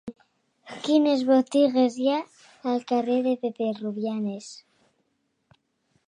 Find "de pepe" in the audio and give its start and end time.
3.27-3.67